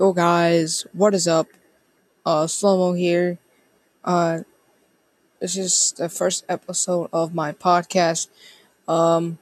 Yo 0.00 0.12
guys, 0.12 0.86
what 0.92 1.12
is 1.12 1.26
up? 1.26 1.48
Uh 2.24 2.44
Slomo 2.44 2.96
here. 2.96 3.38
Uh 4.04 4.42
this 5.40 5.56
is 5.56 5.92
the 5.98 6.08
first 6.08 6.44
episode 6.48 7.08
of 7.12 7.34
my 7.34 7.50
podcast. 7.50 8.28
Um 8.86 9.38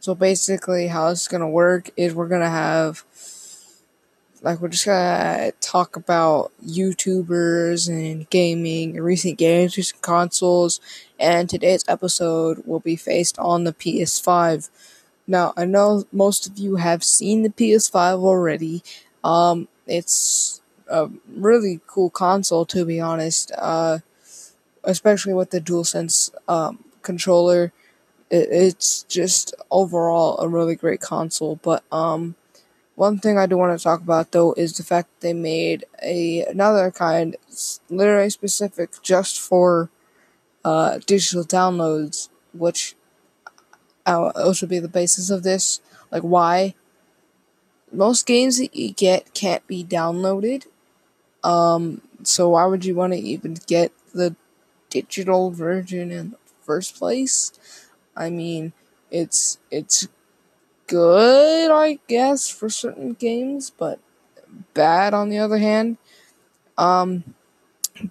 so 0.00 0.16
basically 0.16 0.88
how 0.88 1.10
it's 1.10 1.28
gonna 1.28 1.48
work 1.48 1.90
is 1.96 2.12
we're 2.12 2.26
gonna 2.26 2.50
have 2.50 3.04
like 4.42 4.60
we're 4.60 4.66
just 4.66 4.84
gonna 4.84 5.52
talk 5.60 5.94
about 5.94 6.50
YouTubers 6.66 7.88
and 7.88 8.28
gaming 8.30 8.96
and 8.96 9.04
recent 9.04 9.38
games, 9.38 9.76
recent 9.76 10.02
consoles, 10.02 10.80
and 11.20 11.48
today's 11.48 11.84
episode 11.86 12.66
will 12.66 12.80
be 12.80 12.96
faced 12.96 13.38
on 13.38 13.62
the 13.62 13.72
PS5. 13.72 14.70
Now 15.28 15.52
I 15.56 15.66
know 15.66 16.02
most 16.10 16.48
of 16.48 16.58
you 16.58 16.76
have 16.76 17.04
seen 17.04 17.44
the 17.44 17.50
PS5 17.50 18.24
already. 18.24 18.82
Um, 19.24 19.68
it's 19.86 20.62
a 20.88 21.08
really 21.28 21.80
cool 21.86 22.10
console 22.10 22.64
to 22.66 22.84
be 22.84 23.00
honest. 23.00 23.52
Uh, 23.56 23.98
especially 24.88 25.34
with 25.34 25.50
the 25.50 25.60
DualSense 25.60 26.30
um, 26.48 26.84
controller. 27.02 27.72
It, 28.30 28.48
it's 28.50 29.04
just 29.04 29.54
overall 29.70 30.38
a 30.38 30.48
really 30.48 30.74
great 30.74 31.00
console. 31.00 31.56
But 31.56 31.84
um, 31.92 32.36
one 32.94 33.18
thing 33.18 33.38
I 33.38 33.46
do 33.46 33.56
want 33.56 33.78
to 33.78 33.82
talk 33.82 34.00
about 34.00 34.32
though 34.32 34.54
is 34.54 34.76
the 34.76 34.82
fact 34.82 35.08
that 35.10 35.26
they 35.26 35.32
made 35.34 35.84
a 36.02 36.44
another 36.44 36.90
kind, 36.90 37.36
literally 37.90 38.30
specific 38.30 39.02
just 39.02 39.40
for 39.40 39.90
uh, 40.64 40.98
digital 41.06 41.44
downloads, 41.44 42.28
which 42.52 42.96
uh, 44.06 44.32
also 44.34 44.66
be 44.66 44.78
the 44.78 44.88
basis 44.88 45.30
of 45.30 45.42
this. 45.42 45.80
Like 46.10 46.22
why 46.22 46.74
most 47.92 48.26
games 48.26 48.58
that 48.58 48.74
you 48.74 48.92
get 48.92 49.34
can't 49.34 49.66
be 49.66 49.84
downloaded. 49.84 50.64
Um, 51.44 52.02
so 52.22 52.50
why 52.50 52.66
would 52.66 52.84
you 52.84 52.94
want 52.94 53.12
to 53.12 53.18
even 53.18 53.56
get 53.66 53.92
the 54.14 54.36
digital 54.90 55.50
version 55.50 56.10
in 56.10 56.30
the 56.30 56.36
first 56.62 56.96
place? 56.96 57.52
I 58.16 58.30
mean, 58.30 58.72
it's 59.10 59.58
it's 59.70 60.08
good, 60.86 61.70
I 61.70 61.98
guess, 62.08 62.48
for 62.48 62.68
certain 62.68 63.14
games, 63.14 63.70
but 63.70 64.00
bad 64.74 65.14
on 65.14 65.28
the 65.28 65.38
other 65.38 65.58
hand. 65.58 65.98
Um, 66.76 67.34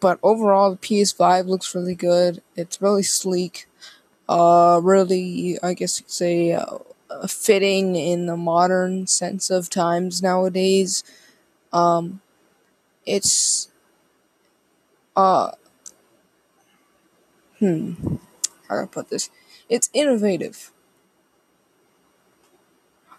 but 0.00 0.18
overall, 0.22 0.70
the 0.70 0.76
PS5 0.76 1.46
looks 1.46 1.74
really 1.74 1.94
good. 1.94 2.42
It's 2.56 2.80
really 2.80 3.02
sleek. 3.02 3.66
Uh, 4.28 4.80
really, 4.82 5.58
I 5.62 5.74
guess 5.74 5.98
you 5.98 6.04
could 6.04 6.12
say. 6.12 6.52
Uh, 6.52 6.78
fitting 7.28 7.96
in 7.96 8.26
the 8.26 8.36
modern 8.36 9.06
sense 9.06 9.50
of 9.50 9.70
times 9.70 10.22
nowadays. 10.22 11.04
Um, 11.72 12.20
it's 13.06 13.68
uh, 15.16 15.50
hmm, 17.58 17.92
how 18.68 18.76
do 18.76 18.82
I 18.82 18.86
put 18.86 19.10
this? 19.10 19.30
It's 19.68 19.90
innovative. 19.92 20.72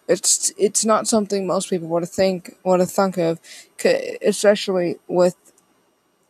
It's 0.07 0.51
it's 0.57 0.85
not 0.85 1.07
something 1.07 1.47
most 1.47 1.69
people 1.69 1.87
would 1.87 2.07
think 2.07 2.57
would 2.63 2.79
have 2.79 2.91
thunk 2.91 3.17
of, 3.17 3.39
especially 4.21 4.97
with 5.07 5.35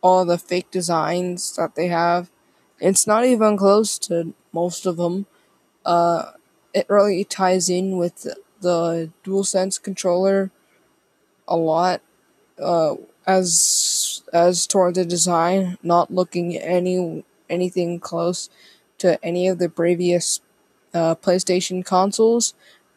all 0.02 0.24
the 0.24 0.38
fake 0.38 0.70
designs 0.70 1.56
that 1.56 1.74
they 1.76 1.88
have. 1.88 2.30
It's 2.80 3.06
not 3.06 3.24
even 3.26 3.56
close 3.56 3.98
to 4.00 4.34
most 4.52 4.86
of 4.86 4.96
them. 4.98 5.26
Uh, 5.84 6.32
it 6.76 6.86
really 6.90 7.24
ties 7.24 7.70
in 7.70 7.96
with 7.96 8.26
the 8.60 9.10
DualSense 9.24 9.82
controller 9.82 10.50
a 11.48 11.56
lot 11.56 12.02
uh, 12.60 12.96
as 13.26 14.22
as 14.32 14.66
toward 14.66 14.94
the 14.94 15.06
design, 15.06 15.78
not 15.82 16.12
looking 16.12 16.54
any 16.58 17.24
anything 17.48 17.98
close 17.98 18.50
to 18.98 19.22
any 19.24 19.48
of 19.48 19.58
the 19.58 19.70
previous 19.70 20.40
uh, 20.92 21.14
PlayStation 21.14 21.82
consoles. 21.82 22.52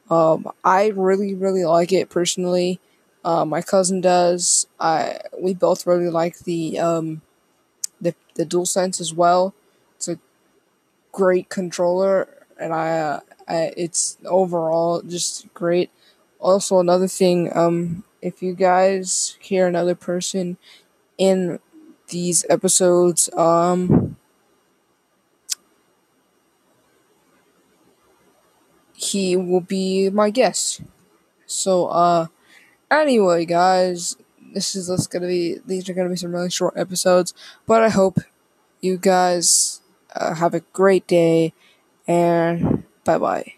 Um, 0.09 0.51
I 0.65 0.87
really 0.87 1.33
really 1.33 1.63
like 1.63 1.93
it 1.93 2.09
personally. 2.09 2.81
Uh, 3.23 3.45
my 3.45 3.61
cousin 3.61 4.01
does. 4.01 4.67
I 4.77 5.19
we 5.39 5.53
both 5.53 5.87
really 5.87 6.09
like 6.09 6.39
the 6.39 6.79
um, 6.79 7.21
the 8.01 8.13
the 8.35 8.45
DualSense 8.45 8.99
as 8.99 9.13
well. 9.13 9.53
It's 9.95 10.09
a 10.09 10.19
great 11.13 11.47
controller, 11.47 12.27
and 12.59 12.73
I 12.73 13.21
it's 13.49 14.17
overall 14.25 15.01
just 15.01 15.53
great. 15.53 15.89
Also, 16.39 16.79
another 16.79 17.07
thing, 17.07 17.51
um, 17.55 18.03
if 18.21 18.41
you 18.41 18.53
guys 18.53 19.37
hear 19.39 19.67
another 19.67 19.95
person 19.95 20.57
in 21.17 21.59
these 22.09 22.45
episodes, 22.49 23.29
um, 23.35 24.17
he 28.93 29.35
will 29.35 29.61
be 29.61 30.09
my 30.09 30.29
guest. 30.29 30.81
So, 31.45 31.87
uh, 31.87 32.27
anyway, 32.91 33.45
guys, 33.45 34.17
this 34.53 34.75
is 34.75 34.87
just 34.87 35.11
gonna 35.11 35.27
be 35.27 35.59
these 35.65 35.89
are 35.89 35.93
gonna 35.93 36.09
be 36.09 36.15
some 36.17 36.33
really 36.35 36.51
short 36.51 36.75
episodes, 36.77 37.33
but 37.67 37.83
I 37.83 37.89
hope 37.89 38.19
you 38.81 38.97
guys 38.97 39.81
uh, 40.15 40.35
have 40.35 40.53
a 40.53 40.61
great 40.73 41.07
day 41.07 41.53
and 42.07 42.78
Bye 43.09 43.17
bye. 43.17 43.53